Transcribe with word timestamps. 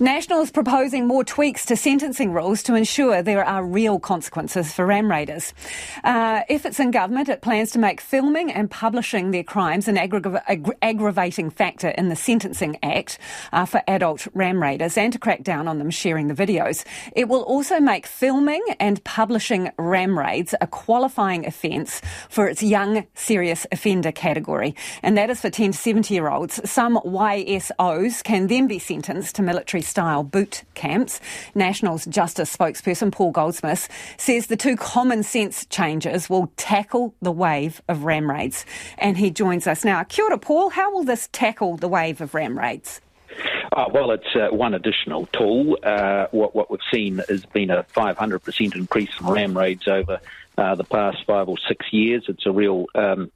Nationals 0.00 0.52
proposing 0.52 1.08
more 1.08 1.24
tweaks 1.24 1.66
to 1.66 1.74
sentencing 1.74 2.32
rules 2.32 2.62
to 2.62 2.76
ensure 2.76 3.20
there 3.20 3.44
are 3.44 3.64
real 3.64 3.98
consequences 3.98 4.72
for 4.72 4.86
ram 4.86 5.10
raiders. 5.10 5.52
Uh, 6.04 6.42
if 6.48 6.64
it's 6.64 6.78
in 6.78 6.92
government, 6.92 7.28
it 7.28 7.42
plans 7.42 7.72
to 7.72 7.80
make 7.80 8.00
filming 8.00 8.52
and 8.52 8.70
publishing 8.70 9.32
their 9.32 9.42
crimes 9.42 9.88
an 9.88 9.96
aggra- 9.96 10.40
ag- 10.46 10.76
aggravating 10.82 11.50
factor 11.50 11.88
in 11.88 12.10
the 12.10 12.14
Sentencing 12.14 12.78
Act 12.80 13.18
uh, 13.52 13.64
for 13.64 13.82
adult 13.88 14.28
ram 14.34 14.62
raiders 14.62 14.96
and 14.96 15.12
to 15.12 15.18
crack 15.18 15.42
down 15.42 15.66
on 15.66 15.78
them 15.78 15.90
sharing 15.90 16.28
the 16.28 16.34
videos. 16.34 16.84
It 17.16 17.28
will 17.28 17.42
also 17.42 17.80
make 17.80 18.06
filming 18.06 18.64
and 18.78 19.02
publishing 19.02 19.72
ram 19.78 20.16
raids 20.16 20.54
a 20.60 20.68
qualifying 20.68 21.44
offence 21.44 22.00
for 22.28 22.46
its 22.46 22.62
young 22.62 23.04
serious 23.14 23.66
offender 23.72 24.12
category, 24.12 24.76
and 25.02 25.18
that 25.18 25.28
is 25.28 25.40
for 25.40 25.50
10 25.50 25.72
to 25.72 25.76
70 25.76 26.14
year 26.14 26.28
olds. 26.28 26.60
Some 26.70 26.98
YSOs 26.98 28.22
can 28.22 28.46
then 28.46 28.68
be 28.68 28.78
sentenced 28.78 29.34
to 29.34 29.42
military 29.42 29.82
style 29.88 30.22
boot 30.22 30.62
camps. 30.74 31.20
Nationals 31.54 32.04
Justice 32.06 32.54
spokesperson 32.56 33.10
Paul 33.10 33.32
Goldsmith 33.32 33.88
says 34.16 34.46
the 34.46 34.56
two 34.56 34.76
common 34.76 35.22
sense 35.22 35.66
changes 35.66 36.28
will 36.30 36.52
tackle 36.56 37.14
the 37.20 37.32
wave 37.32 37.82
of 37.88 38.04
ram 38.04 38.30
raids. 38.30 38.64
And 38.98 39.16
he 39.16 39.30
joins 39.30 39.66
us 39.66 39.84
now. 39.84 40.04
Kia 40.04 40.26
ora, 40.26 40.38
Paul. 40.38 40.70
How 40.70 40.92
will 40.92 41.04
this 41.04 41.28
tackle 41.32 41.76
the 41.76 41.88
wave 41.88 42.20
of 42.20 42.34
ram 42.34 42.58
raids? 42.58 43.00
Uh, 43.72 43.86
well, 43.92 44.10
it's 44.10 44.34
uh, 44.34 44.48
one 44.50 44.74
additional 44.74 45.26
tool. 45.26 45.78
Uh, 45.82 46.26
what, 46.30 46.54
what, 46.54 46.70
we've 46.70 46.80
seen 46.92 47.18
has 47.28 47.44
been 47.46 47.70
a 47.70 47.84
500% 47.94 48.74
increase 48.74 49.10
in 49.20 49.26
ram 49.26 49.56
raids 49.56 49.86
over 49.86 50.20
uh, 50.56 50.74
the 50.74 50.84
past 50.84 51.18
five 51.26 51.48
or 51.48 51.56
six 51.68 51.86
years. 51.92 52.24
It's 52.28 52.46
a 52.46 52.50
real 52.50 52.86
um, 52.94 53.30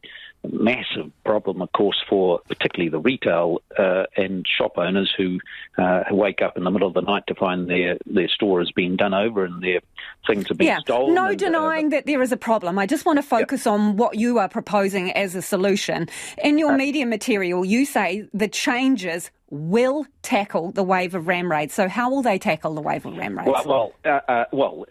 massive 0.50 1.10
problem, 1.24 1.62
of 1.62 1.70
course, 1.72 2.02
for 2.08 2.40
particularly 2.48 2.88
the 2.88 2.98
retail 2.98 3.58
uh, 3.78 4.04
and 4.16 4.46
shop 4.46 4.72
owners 4.76 5.12
who, 5.16 5.38
uh, 5.78 6.02
wake 6.10 6.42
up 6.42 6.56
in 6.56 6.64
the 6.64 6.70
middle 6.70 6.88
of 6.88 6.94
the 6.94 7.00
night 7.00 7.24
to 7.28 7.34
find 7.34 7.68
their, 7.68 7.98
their 8.06 8.28
store 8.28 8.60
has 8.60 8.70
been 8.72 8.96
done 8.96 9.14
over 9.14 9.44
and 9.44 9.62
their 9.62 9.80
things 10.26 10.48
have 10.48 10.58
been 10.58 10.66
yeah. 10.66 10.78
stolen. 10.80 11.14
No 11.14 11.26
and, 11.26 11.38
denying 11.38 11.86
uh, 11.86 11.90
that 11.90 12.06
there 12.06 12.22
is 12.22 12.32
a 12.32 12.36
problem. 12.36 12.78
I 12.78 12.86
just 12.86 13.06
want 13.06 13.18
to 13.18 13.22
focus 13.22 13.66
yep. 13.66 13.74
on 13.74 13.96
what 13.96 14.16
you 14.16 14.38
are 14.38 14.48
proposing 14.48 15.12
as 15.12 15.34
a 15.34 15.42
solution. 15.42 16.08
In 16.42 16.58
your 16.58 16.72
uh, 16.72 16.76
media 16.76 17.06
material, 17.06 17.64
you 17.64 17.84
say 17.84 18.28
the 18.32 18.48
changes 18.48 19.30
will 19.52 20.06
tackle 20.22 20.72
the 20.72 20.82
wave 20.82 21.14
of 21.14 21.26
ram 21.26 21.50
raids. 21.50 21.74
So, 21.74 21.86
how 21.86 22.08
will 22.10 22.22
they 22.22 22.38
tackle 22.38 22.74
the 22.74 22.80
wave 22.80 23.04
of 23.04 23.14
ram 23.14 23.36
raids? 23.36 23.50
Well, 23.50 23.64
well, 23.66 23.92
uh, 24.04 24.32
uh, 24.32 24.44
well 24.50 24.86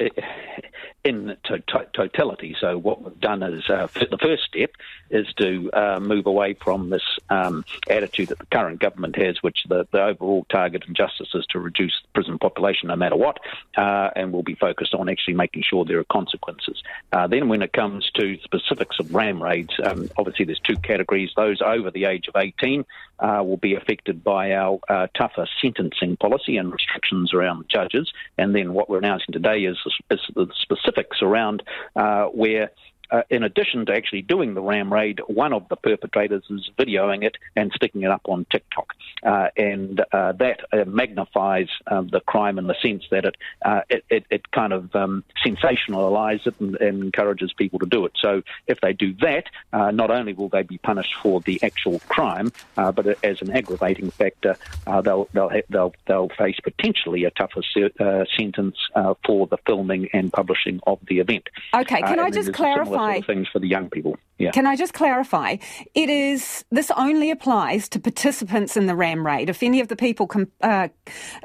in 1.04 1.36
to- 1.46 1.60
to- 1.60 1.88
totality. 1.94 2.56
So, 2.60 2.78
what 2.78 3.02
we've 3.02 3.20
done 3.20 3.42
is 3.42 3.68
uh, 3.70 3.88
the 3.94 4.20
first 4.22 4.44
step 4.44 4.72
is 5.10 5.26
to 5.40 5.72
uh, 5.74 6.00
move 6.00 6.28
away 6.28 6.54
from 6.54 6.92
this 6.92 7.02
um, 7.30 7.66
attitude 7.90 8.30
that 8.30 8.38
the 8.38 8.46
current 8.46 8.80
government 8.80 9.16
has, 9.16 9.42
which 9.42 9.64
the, 9.68 9.88
the, 9.92 10.02
overall 10.02 10.46
target 10.50 10.84
and 10.86 10.96
justice 10.96 11.30
is 11.34 11.46
to 11.48 11.60
reduce 11.60 11.94
the 12.04 12.08
prison 12.14 12.38
population 12.38 12.88
no 12.90 12.96
matter 12.96 13.16
what, 13.16 13.40
uh, 13.78 14.10
and 14.16 14.32
we'll 14.32 14.44
be 14.44 14.56
focused 14.56 14.94
on 14.94 15.10
actually 15.10 15.34
making 15.34 15.64
sure 15.64 15.86
there 15.86 16.00
are 16.00 16.04
consequences. 16.06 16.82
Uh, 17.12 17.26
then, 17.26 17.48
when 17.48 17.64
it 17.64 17.74
comes 17.74 18.10
to 18.12 18.38
specifics 18.44 19.00
of 19.00 19.14
ram 19.14 19.42
raids, 19.42 19.74
um, 19.84 20.08
obviously 20.18 20.46
there's 20.46 20.60
two 20.60 20.78
categories. 20.78 21.32
Those 21.36 21.62
over 21.62 21.90
the 21.90 22.06
age 22.06 22.28
of 22.28 22.36
18 22.36 22.86
will 23.22 23.58
be 23.58 23.76
affected 23.76 24.24
by 24.24 24.51
our 24.54 24.80
uh, 24.90 25.08
tougher 25.18 25.48
sentencing 25.62 26.18
policy 26.18 26.58
and 26.58 26.72
restrictions 26.72 27.34
around 27.34 27.66
judges. 27.70 28.12
And 28.38 28.56
then 28.56 28.74
what 28.74 28.90
we're 28.90 29.00
announcing 29.00 29.34
today 29.34 29.60
is, 29.62 29.78
is 30.10 30.20
the 30.36 30.48
specifics 30.60 31.22
around 31.22 31.64
uh, 31.96 32.26
where 32.26 32.72
uh, 33.12 33.24
in 33.30 33.44
addition 33.44 33.86
to 33.86 33.94
actually 33.94 34.22
doing 34.22 34.54
the 34.54 34.62
ram 34.62 34.92
raid, 34.92 35.20
one 35.28 35.54
of 35.54 35.68
the 35.70 35.76
perpetrators 35.76 36.44
is 36.50 36.70
videoing 36.80 37.24
it 37.24 37.36
and 37.56 37.72
sticking 37.74 38.04
it 38.04 38.12
up 38.12 38.22
on 38.26 38.46
TikTok. 38.50 38.94
Uh, 39.24 39.50
and 39.58 40.00
uh, 40.14 40.32
that 40.32 40.62
uh, 40.72 40.86
magnifies 40.86 41.68
um, 41.88 42.08
the 42.08 42.22
crime 42.22 42.58
in 42.58 42.68
the 42.68 42.76
sense 42.82 43.04
that 43.12 43.26
it, 43.26 43.36
uh, 43.64 43.82
it, 43.90 44.06
it, 44.10 44.26
it, 44.30 44.52
kind 44.52 44.74
of 44.74 44.96
um, 44.96 45.24
sensationalizes 45.46 46.48
it 46.48 46.60
and, 46.60 46.76
and, 46.78 47.04
encourages 47.04 47.54
people 47.54 47.78
to 47.78 47.86
do 47.86 48.06
it. 48.06 48.14
So 48.20 48.42
if 48.68 48.80
they 48.82 48.94
do 48.94 49.14
that, 49.22 49.46
uh, 49.74 49.92
not 49.92 50.10
only 50.10 50.34
will 50.34 50.50
they 50.50 50.64
be 50.64 50.78
punished 50.78 51.16
for 51.22 51.42
the 51.42 51.62
actual 51.64 52.00
crime, 52.08 52.52
but 52.76 53.06
as 53.24 53.42
an 53.42 53.52
aggravating 53.52 54.10
factor, 54.10 54.56
they'll, 55.04 55.28
they'll, 55.34 55.52
they'll, 55.70 55.94
they'll 56.08 56.30
face 56.30 56.58
potentially 56.64 57.26
a 57.26 57.32
tougher 57.32 57.62
se- 57.62 58.26
sentence 58.38 58.78
for 59.26 59.48
the 59.48 59.58
filming 59.66 60.10
and 60.14 60.32
publishing 60.32 60.80
of 60.88 61.00
the 61.08 61.20
event. 61.20 61.50
Okay, 61.74 62.02
can 62.02 62.20
I 62.20 62.30
just 62.30 62.54
clarify? 62.54 63.01
Sort 63.08 63.18
of 63.20 63.26
things 63.26 63.48
for 63.52 63.60
the 63.60 63.68
young 63.68 63.90
people. 63.90 64.18
Yeah. 64.38 64.52
Can 64.52 64.66
I 64.66 64.76
just 64.76 64.94
clarify? 64.94 65.58
It 65.94 66.10
is 66.10 66.66
this 66.72 66.92
only 66.98 67.30
applies 67.32 67.88
to 67.90 68.00
participants 68.00 68.76
in 68.76 68.88
the 68.88 68.96
ram 68.96 69.26
raid. 69.26 69.50
If 69.50 69.62
any 69.62 69.80
of 69.80 69.88
the 69.88 69.96
people 69.96 70.28
com- 70.28 70.52
uh, 70.62 70.88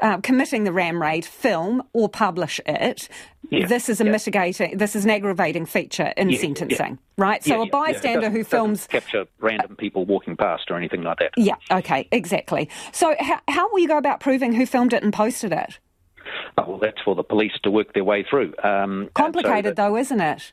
uh, 0.00 0.18
committing 0.18 0.64
the 0.64 0.72
ram 0.72 1.00
raid 1.00 1.24
film 1.24 1.82
or 1.92 2.08
publish 2.08 2.60
it, 2.64 3.08
yeah. 3.50 3.66
this 3.66 3.88
is 3.88 4.00
a 4.00 4.04
yeah. 4.04 4.12
mitigating. 4.12 4.78
This 4.78 4.96
is 4.96 5.04
an 5.04 5.10
aggravating 5.10 5.66
feature 5.66 6.12
in 6.16 6.34
sentencing, 6.36 6.98
right? 7.18 7.44
So 7.44 7.62
a 7.62 7.66
bystander 7.66 8.30
who 8.30 8.44
films 8.44 8.86
capture 8.86 9.26
random 9.40 9.76
people 9.76 10.06
walking 10.06 10.36
past 10.36 10.70
or 10.70 10.76
anything 10.76 11.02
like 11.02 11.18
that. 11.18 11.32
Yeah. 11.36 11.56
Okay. 11.70 12.08
Exactly. 12.12 12.70
So 12.92 13.14
how, 13.18 13.40
how 13.48 13.70
will 13.70 13.80
you 13.80 13.88
go 13.88 13.98
about 13.98 14.20
proving 14.20 14.52
who 14.52 14.64
filmed 14.64 14.92
it 14.92 15.02
and 15.02 15.12
posted 15.12 15.52
it? 15.52 15.78
Oh, 16.58 16.64
well, 16.70 16.78
that's 16.78 17.00
for 17.04 17.14
the 17.14 17.22
police 17.22 17.52
to 17.64 17.70
work 17.70 17.92
their 17.92 18.04
way 18.04 18.24
through. 18.28 18.54
Um, 18.62 19.10
Complicated, 19.14 19.64
so 19.64 19.70
that, 19.70 19.76
though, 19.76 19.96
isn't 19.96 20.20
it? 20.20 20.52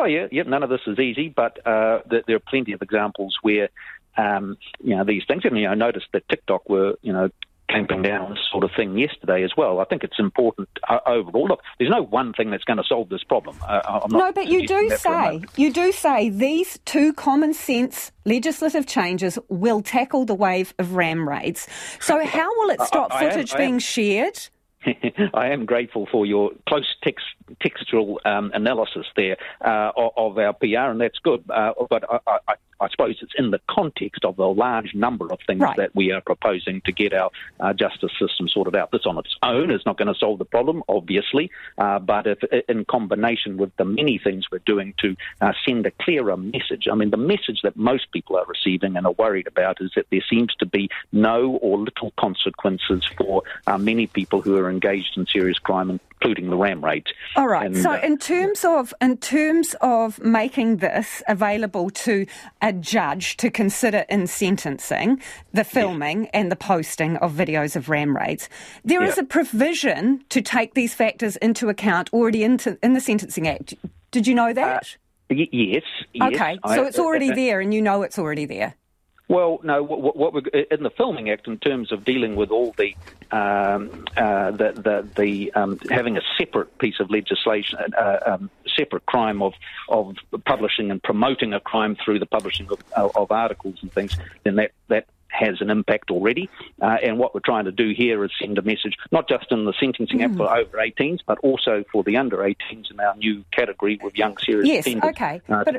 Oh 0.00 0.06
yeah, 0.06 0.28
yeah. 0.32 0.44
None 0.44 0.62
of 0.62 0.70
this 0.70 0.80
is 0.86 0.98
easy, 0.98 1.28
but 1.28 1.64
uh, 1.66 2.00
there 2.08 2.36
are 2.36 2.42
plenty 2.48 2.72
of 2.72 2.80
examples 2.80 3.36
where 3.42 3.68
um, 4.16 4.56
you 4.82 4.96
know 4.96 5.04
these 5.04 5.22
things. 5.28 5.42
And 5.44 5.56
you 5.56 5.64
know, 5.64 5.72
I 5.72 5.74
noticed 5.74 6.06
that 6.12 6.28
TikTok 6.28 6.68
were 6.68 6.94
you 7.02 7.12
know 7.12 7.28
clamping 7.70 8.02
down 8.02 8.30
this 8.30 8.38
sort 8.50 8.64
of 8.64 8.70
thing 8.76 8.98
yesterday 8.98 9.44
as 9.44 9.52
well. 9.56 9.78
I 9.78 9.84
think 9.84 10.02
it's 10.02 10.18
important 10.18 10.68
uh, 10.88 10.98
overall. 11.06 11.46
Look, 11.46 11.60
there's 11.78 11.90
no 11.90 12.02
one 12.02 12.32
thing 12.32 12.50
that's 12.50 12.64
going 12.64 12.78
to 12.78 12.84
solve 12.88 13.08
this 13.08 13.22
problem. 13.22 13.56
Uh, 13.66 14.00
no, 14.10 14.32
but 14.32 14.48
you 14.48 14.66
do 14.66 14.90
say 14.96 15.42
you 15.56 15.72
do 15.72 15.92
say 15.92 16.30
these 16.30 16.78
two 16.84 17.12
common 17.12 17.54
sense 17.54 18.10
legislative 18.24 18.86
changes 18.86 19.38
will 19.48 19.82
tackle 19.82 20.24
the 20.24 20.34
wave 20.34 20.74
of 20.78 20.94
ram 20.94 21.28
raids. 21.28 21.68
So 22.00 22.24
how 22.24 22.48
will 22.58 22.70
it 22.70 22.80
stop 22.82 23.12
I, 23.12 23.26
I 23.26 23.30
footage 23.30 23.52
am, 23.52 23.58
being 23.58 23.78
shared? 23.78 24.48
I 25.34 25.48
am 25.48 25.66
grateful 25.66 26.06
for 26.10 26.24
your 26.24 26.52
close 26.66 26.96
text, 27.02 27.26
textual 27.60 28.20
um, 28.24 28.50
analysis 28.54 29.06
there 29.16 29.36
uh, 29.64 29.92
of, 29.96 30.12
of, 30.16 30.38
our 30.38 30.52
PR, 30.54 30.90
and 30.90 31.00
that's 31.00 31.18
good. 31.18 31.44
Uh, 31.50 31.72
but 31.88 32.04
I, 32.10 32.38
I, 32.48 32.54
I 32.80 32.88
suppose 32.88 33.16
it's 33.20 33.32
in 33.36 33.50
the 33.50 33.60
context 33.68 34.24
of 34.24 34.36
the 34.36 34.46
large 34.48 34.94
number 34.94 35.30
of 35.32 35.38
things 35.46 35.60
right. 35.60 35.76
that 35.76 35.94
we 35.94 36.12
are 36.12 36.20
proposing 36.20 36.80
to 36.82 36.92
get 36.92 37.12
our 37.12 37.30
uh, 37.60 37.72
justice 37.72 38.12
system 38.18 38.48
sorted 38.48 38.76
out. 38.76 38.90
This 38.90 39.06
on 39.06 39.18
its 39.18 39.36
own 39.42 39.70
is 39.70 39.82
not 39.86 39.96
going 39.98 40.12
to 40.12 40.18
solve 40.18 40.38
the 40.38 40.44
problem, 40.44 40.82
obviously, 40.88 41.50
uh, 41.78 41.98
but 41.98 42.26
if 42.26 42.38
in 42.68 42.84
combination 42.84 43.56
with 43.56 43.74
the 43.76 43.84
many 43.84 44.18
things 44.18 44.46
we're 44.50 44.58
doing 44.58 44.94
to 44.98 45.16
uh, 45.40 45.52
send 45.66 45.86
a 45.86 45.90
clearer 45.90 46.36
message, 46.36 46.88
I 46.90 46.94
mean, 46.94 47.10
the 47.10 47.16
message 47.16 47.60
that 47.62 47.76
most 47.76 48.10
people 48.12 48.36
are 48.36 48.46
receiving 48.46 48.96
and 48.96 49.06
are 49.06 49.12
worried 49.12 49.46
about 49.46 49.80
is 49.80 49.92
that 49.96 50.06
there 50.10 50.24
seems 50.28 50.54
to 50.56 50.66
be 50.66 50.88
no 51.12 51.58
or 51.62 51.78
little 51.78 52.12
consequences 52.18 53.04
for 53.16 53.42
uh, 53.66 53.78
many 53.78 54.06
people 54.06 54.40
who 54.40 54.56
are 54.56 54.70
engaged 54.70 55.16
in 55.16 55.26
serious 55.26 55.58
crime, 55.58 55.90
including 55.90 56.50
the 56.50 56.56
ram 56.56 56.84
raids. 56.84 57.12
All 57.36 57.48
right. 57.48 57.66
And, 57.66 57.76
so, 57.76 57.92
uh, 57.92 58.00
in 58.02 58.18
terms 58.18 58.64
of 58.64 58.94
in 59.00 59.16
terms 59.18 59.74
of 59.80 60.18
making 60.20 60.78
this 60.78 61.22
available 61.28 61.90
to 61.90 62.26
a 62.62 62.69
judge 62.72 63.36
to 63.38 63.50
consider 63.50 64.04
in 64.08 64.26
sentencing 64.26 65.20
the 65.52 65.64
filming 65.64 66.22
yes. 66.22 66.30
and 66.34 66.50
the 66.50 66.56
posting 66.56 67.16
of 67.18 67.32
videos 67.32 67.76
of 67.76 67.88
ram 67.88 68.16
raids. 68.16 68.48
There 68.84 69.02
is 69.02 69.18
a 69.18 69.24
provision 69.24 70.24
to 70.30 70.40
take 70.42 70.74
these 70.74 70.94
factors 70.94 71.36
into 71.36 71.68
account 71.68 72.12
already 72.12 72.44
into, 72.44 72.78
in 72.82 72.94
the 72.94 73.00
Sentencing 73.00 73.48
Act. 73.48 73.74
Did 74.10 74.26
you 74.26 74.34
know 74.34 74.52
that? 74.52 74.96
Uh, 75.30 75.36
y- 75.36 75.48
yes, 75.52 75.82
yes. 76.12 76.32
Okay, 76.34 76.58
so 76.66 76.84
it's 76.84 76.98
already 76.98 77.30
uh, 77.30 77.34
there 77.34 77.60
and 77.60 77.72
you 77.72 77.82
know 77.82 78.02
it's 78.02 78.18
already 78.18 78.46
there. 78.46 78.74
Well, 79.30 79.60
no. 79.62 79.84
What, 79.84 80.16
what 80.16 80.34
we're 80.34 80.48
in 80.72 80.82
the 80.82 80.90
Filming 80.90 81.30
Act, 81.30 81.46
in 81.46 81.56
terms 81.58 81.92
of 81.92 82.04
dealing 82.04 82.34
with 82.34 82.50
all 82.50 82.74
the 82.76 82.96
um, 83.30 84.04
uh, 84.16 84.50
the 84.50 84.72
the, 84.72 85.08
the 85.16 85.52
um, 85.52 85.78
having 85.88 86.16
a 86.16 86.20
separate 86.36 86.76
piece 86.78 86.98
of 86.98 87.12
legislation, 87.12 87.78
uh, 87.96 88.18
um, 88.26 88.50
separate 88.76 89.06
crime 89.06 89.40
of 89.40 89.52
of 89.88 90.16
publishing 90.44 90.90
and 90.90 91.00
promoting 91.00 91.54
a 91.54 91.60
crime 91.60 91.96
through 92.04 92.18
the 92.18 92.26
publishing 92.26 92.68
of, 92.96 93.12
of 93.14 93.30
articles 93.30 93.76
and 93.82 93.92
things, 93.92 94.18
then 94.42 94.56
that 94.56 94.72
that 94.88 95.06
has 95.40 95.60
an 95.60 95.70
impact 95.70 96.10
already. 96.10 96.48
Uh, 96.80 96.96
and 97.02 97.18
what 97.18 97.34
we're 97.34 97.40
trying 97.40 97.64
to 97.64 97.72
do 97.72 97.92
here 97.96 98.24
is 98.24 98.30
send 98.40 98.58
a 98.58 98.62
message, 98.62 98.96
not 99.10 99.28
just 99.28 99.50
in 99.50 99.64
the 99.64 99.72
sentencing 99.80 100.18
mm. 100.18 100.24
act 100.24 100.36
for 100.36 100.54
over 100.54 100.76
18s, 100.76 101.18
but 101.26 101.38
also 101.38 101.84
for 101.90 102.04
the 102.04 102.16
under 102.16 102.38
18s 102.38 102.90
in 102.90 103.00
our 103.00 103.16
new 103.16 103.44
category 103.50 103.98
with 104.02 104.16
young 104.16 104.36
serious 104.38 104.66
yes, 104.66 104.86
offenders. 104.86 105.10
okay. 105.10 105.40
Uh, 105.48 105.64
but 105.64 105.76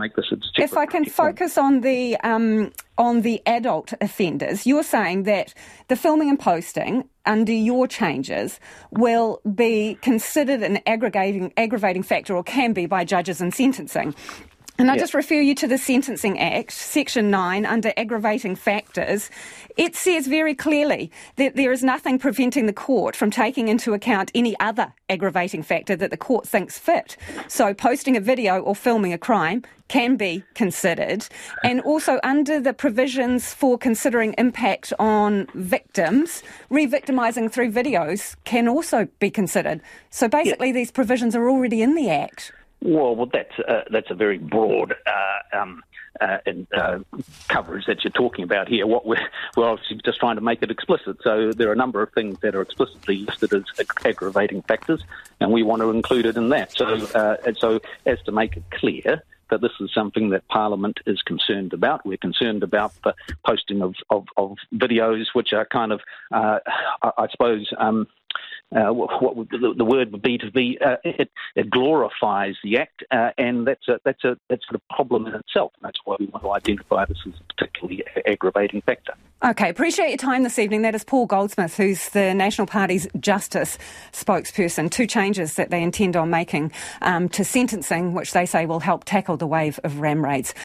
if 0.57 0.75
I 0.75 0.85
can 0.85 1.05
focus 1.05 1.57
on 1.57 1.81
the 1.81 2.17
um, 2.17 2.71
on 2.97 3.21
the 3.21 3.41
adult 3.45 3.93
offenders, 4.01 4.65
you're 4.65 4.83
saying 4.83 5.23
that 5.23 5.53
the 5.87 5.95
filming 5.95 6.29
and 6.29 6.39
posting 6.39 7.07
under 7.25 7.53
your 7.53 7.87
changes 7.87 8.59
will 8.91 9.41
be 9.55 9.97
considered 10.01 10.61
an 10.61 10.79
aggravating 10.85 11.53
aggravating 11.57 12.03
factor, 12.03 12.35
or 12.35 12.43
can 12.43 12.73
be 12.73 12.85
by 12.85 13.03
judges 13.05 13.41
in 13.41 13.51
sentencing. 13.51 14.15
And 14.77 14.89
I 14.89 14.97
just 14.97 15.13
refer 15.13 15.35
you 15.35 15.53
to 15.55 15.67
the 15.67 15.77
Sentencing 15.77 16.39
Act, 16.39 16.71
Section 16.71 17.29
9, 17.29 17.65
under 17.65 17.93
aggravating 17.97 18.55
factors. 18.55 19.29
It 19.77 19.95
says 19.95 20.27
very 20.27 20.55
clearly 20.55 21.11
that 21.35 21.55
there 21.55 21.71
is 21.71 21.83
nothing 21.83 22.17
preventing 22.17 22.65
the 22.65 22.73
court 22.73 23.15
from 23.15 23.29
taking 23.29 23.67
into 23.67 23.93
account 23.93 24.31
any 24.33 24.59
other 24.59 24.93
aggravating 25.09 25.61
factor 25.61 25.95
that 25.95 26.09
the 26.09 26.17
court 26.17 26.47
thinks 26.47 26.79
fit. 26.79 27.15
So, 27.47 27.73
posting 27.73 28.17
a 28.17 28.21
video 28.21 28.59
or 28.59 28.75
filming 28.75 29.13
a 29.13 29.17
crime 29.17 29.63
can 29.87 30.15
be 30.15 30.43
considered. 30.55 31.27
And 31.63 31.81
also, 31.81 32.19
under 32.23 32.59
the 32.59 32.73
provisions 32.73 33.53
for 33.53 33.77
considering 33.77 34.33
impact 34.37 34.93
on 34.97 35.47
victims, 35.53 36.43
re 36.69 36.87
victimising 36.87 37.49
through 37.49 37.71
videos 37.71 38.35
can 38.45 38.67
also 38.67 39.07
be 39.19 39.29
considered. 39.29 39.81
So, 40.09 40.27
basically, 40.27 40.67
yeah. 40.67 40.73
these 40.73 40.91
provisions 40.91 41.35
are 41.35 41.49
already 41.49 41.81
in 41.81 41.93
the 41.95 42.09
Act. 42.09 42.53
Well, 42.83 43.15
well, 43.15 43.29
that's 43.31 43.59
uh, 43.59 43.83
that's 43.91 44.09
a 44.09 44.15
very 44.15 44.39
broad 44.39 44.95
uh, 45.05 45.57
um, 45.57 45.83
uh, 46.19 46.39
uh, 46.75 46.99
coverage 47.47 47.85
that 47.85 48.03
you're 48.03 48.11
talking 48.11 48.43
about 48.43 48.67
here. 48.67 48.87
What 48.87 49.05
we're, 49.05 49.21
we're 49.55 49.69
obviously 49.69 49.99
just 50.03 50.19
trying 50.19 50.35
to 50.35 50.41
make 50.41 50.63
it 50.63 50.71
explicit. 50.71 51.17
So 51.23 51.51
there 51.51 51.69
are 51.69 51.73
a 51.73 51.77
number 51.77 52.01
of 52.01 52.11
things 52.13 52.39
that 52.41 52.55
are 52.55 52.61
explicitly 52.61 53.17
listed 53.17 53.53
as 53.53 53.63
aggravating 54.03 54.63
factors, 54.63 55.03
and 55.39 55.51
we 55.51 55.61
want 55.61 55.81
to 55.83 55.91
include 55.91 56.25
it 56.25 56.37
in 56.37 56.49
that. 56.49 56.75
So, 56.75 56.85
uh, 56.87 57.37
and 57.45 57.55
so 57.57 57.81
as 58.05 58.19
to 58.23 58.31
make 58.31 58.57
it 58.57 58.63
clear 58.71 59.23
that 59.51 59.61
this 59.61 59.71
is 59.79 59.93
something 59.93 60.29
that 60.29 60.47
Parliament 60.47 60.99
is 61.05 61.21
concerned 61.21 61.73
about. 61.73 62.05
We're 62.05 62.17
concerned 62.17 62.63
about 62.63 62.93
the 63.03 63.13
posting 63.45 63.81
of, 63.81 63.95
of, 64.09 64.25
of 64.37 64.57
videos 64.73 65.25
which 65.33 65.53
are 65.53 65.65
kind 65.65 65.91
of, 65.91 66.01
uh, 66.31 66.59
I, 67.03 67.11
I, 67.17 67.27
suppose, 67.29 67.71
um, 67.77 68.07
uh, 68.75 68.93
what, 68.93 69.21
what 69.21 69.49
the, 69.49 69.73
the, 69.77 69.85
word 69.85 70.11
would 70.11 70.21
be 70.21 70.37
to 70.37 70.49
be 70.51 70.77
uh, 70.83 70.95
it, 71.03 71.29
it, 71.55 71.69
glorifies 71.69 72.55
the 72.63 72.77
act, 72.77 73.03
uh, 73.11 73.31
and 73.37 73.67
that's 73.67 73.87
a 73.89 73.99
that's 74.05 74.23
a 74.23 74.37
that's 74.49 74.63
a 74.73 74.79
problem 74.93 75.27
in 75.27 75.35
itself. 75.35 75.73
And 75.77 75.87
that's 75.87 75.99
why 76.05 76.15
we 76.19 76.27
want 76.27 76.43
to 76.43 76.51
identify 76.51 77.05
this 77.05 77.17
as 77.27 77.33
a 77.33 77.53
particularly 77.53 78.03
aggravating 78.25 78.81
factor. 78.81 79.13
Okay, 79.43 79.69
appreciate 79.69 80.09
your 80.09 80.17
time 80.17 80.43
this 80.43 80.59
evening. 80.59 80.83
That 80.83 80.93
is 80.93 81.03
Paul 81.03 81.25
Goldsmith, 81.25 81.75
who's 81.75 82.09
the 82.09 82.33
National 82.33 82.67
Party's 82.67 83.07
Justice 83.19 83.79
spokesperson. 84.13 84.91
Two 84.91 85.07
changes 85.07 85.55
that 85.55 85.71
they 85.71 85.81
intend 85.81 86.15
on 86.15 86.29
making 86.29 86.71
um, 87.01 87.27
to 87.29 87.43
sentencing, 87.43 88.13
which 88.13 88.33
they 88.33 88.45
say 88.45 88.67
will 88.67 88.79
help 88.79 89.03
tackle 89.03 89.37
the 89.37 89.47
wave 89.47 89.79
of 89.83 89.99
ram 89.99 90.23
raids. 90.23 90.53